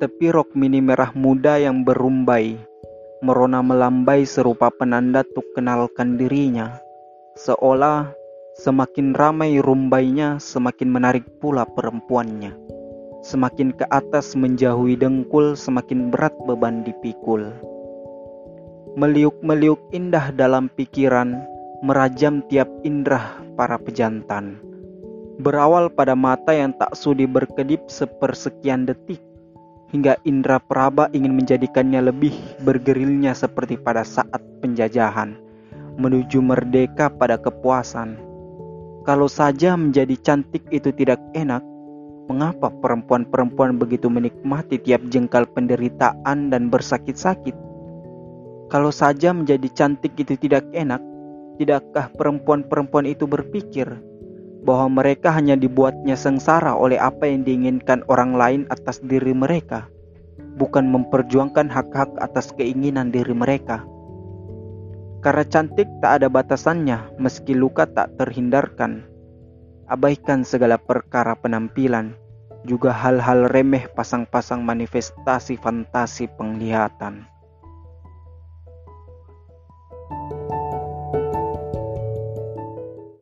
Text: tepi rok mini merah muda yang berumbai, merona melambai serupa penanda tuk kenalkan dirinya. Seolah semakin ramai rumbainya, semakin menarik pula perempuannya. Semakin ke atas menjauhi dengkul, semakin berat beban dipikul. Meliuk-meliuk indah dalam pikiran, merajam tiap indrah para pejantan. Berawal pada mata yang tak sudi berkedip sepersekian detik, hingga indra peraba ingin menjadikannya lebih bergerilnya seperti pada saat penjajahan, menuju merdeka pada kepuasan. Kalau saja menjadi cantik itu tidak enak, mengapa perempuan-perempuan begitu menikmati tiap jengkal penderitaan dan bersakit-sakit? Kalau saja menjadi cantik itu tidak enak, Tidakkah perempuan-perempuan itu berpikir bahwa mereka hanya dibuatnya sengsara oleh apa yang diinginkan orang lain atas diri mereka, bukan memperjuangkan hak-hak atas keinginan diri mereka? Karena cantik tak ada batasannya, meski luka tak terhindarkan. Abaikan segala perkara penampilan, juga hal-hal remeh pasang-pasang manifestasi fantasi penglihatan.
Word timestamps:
tepi 0.00 0.32
rok 0.32 0.56
mini 0.56 0.80
merah 0.80 1.12
muda 1.12 1.60
yang 1.60 1.84
berumbai, 1.84 2.56
merona 3.20 3.60
melambai 3.60 4.24
serupa 4.24 4.72
penanda 4.72 5.20
tuk 5.20 5.44
kenalkan 5.52 6.16
dirinya. 6.16 6.80
Seolah 7.36 8.12
semakin 8.60 9.12
ramai 9.12 9.60
rumbainya, 9.60 10.40
semakin 10.40 10.88
menarik 10.88 11.24
pula 11.40 11.68
perempuannya. 11.68 12.56
Semakin 13.22 13.76
ke 13.76 13.86
atas 13.92 14.34
menjauhi 14.34 14.98
dengkul, 14.98 15.54
semakin 15.54 16.10
berat 16.10 16.34
beban 16.42 16.82
dipikul. 16.82 17.54
Meliuk-meliuk 18.98 19.78
indah 19.94 20.34
dalam 20.34 20.68
pikiran, 20.68 21.40
merajam 21.80 22.44
tiap 22.50 22.68
indrah 22.82 23.40
para 23.56 23.78
pejantan. 23.78 24.58
Berawal 25.40 25.88
pada 25.88 26.12
mata 26.12 26.52
yang 26.52 26.76
tak 26.76 26.92
sudi 26.92 27.24
berkedip 27.24 27.88
sepersekian 27.88 28.84
detik, 28.84 29.22
hingga 29.92 30.16
indra 30.24 30.58
peraba 30.58 31.12
ingin 31.12 31.36
menjadikannya 31.36 32.08
lebih 32.10 32.32
bergerilnya 32.64 33.36
seperti 33.36 33.76
pada 33.76 34.02
saat 34.02 34.40
penjajahan, 34.64 35.36
menuju 36.00 36.40
merdeka 36.40 37.12
pada 37.12 37.38
kepuasan. 37.38 38.16
Kalau 39.04 39.28
saja 39.28 39.76
menjadi 39.76 40.16
cantik 40.18 40.64
itu 40.72 40.90
tidak 40.96 41.20
enak, 41.36 41.60
mengapa 42.26 42.72
perempuan-perempuan 42.80 43.76
begitu 43.76 44.08
menikmati 44.08 44.80
tiap 44.80 45.04
jengkal 45.12 45.44
penderitaan 45.46 46.48
dan 46.48 46.72
bersakit-sakit? 46.72 47.54
Kalau 48.72 48.88
saja 48.88 49.36
menjadi 49.36 49.68
cantik 49.76 50.16
itu 50.16 50.34
tidak 50.40 50.64
enak, 50.72 51.02
Tidakkah 51.60 52.08
perempuan-perempuan 52.16 53.04
itu 53.04 53.28
berpikir 53.28 53.84
bahwa 54.62 55.02
mereka 55.02 55.34
hanya 55.34 55.58
dibuatnya 55.58 56.14
sengsara 56.14 56.78
oleh 56.78 56.96
apa 56.98 57.26
yang 57.26 57.42
diinginkan 57.42 58.06
orang 58.06 58.38
lain 58.38 58.62
atas 58.70 59.02
diri 59.02 59.34
mereka, 59.34 59.90
bukan 60.54 60.86
memperjuangkan 60.86 61.66
hak-hak 61.66 62.14
atas 62.22 62.54
keinginan 62.54 63.10
diri 63.10 63.34
mereka? 63.34 63.82
Karena 65.22 65.46
cantik 65.46 65.86
tak 66.02 66.22
ada 66.22 66.28
batasannya, 66.30 67.18
meski 67.18 67.54
luka 67.54 67.86
tak 67.86 68.14
terhindarkan. 68.18 69.06
Abaikan 69.86 70.46
segala 70.46 70.78
perkara 70.78 71.38
penampilan, 71.38 72.14
juga 72.62 72.94
hal-hal 72.94 73.50
remeh 73.50 73.90
pasang-pasang 73.90 74.62
manifestasi 74.62 75.58
fantasi 75.58 76.30
penglihatan. 76.38 77.31